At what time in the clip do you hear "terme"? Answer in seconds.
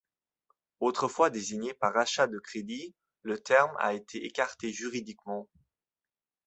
3.37-3.75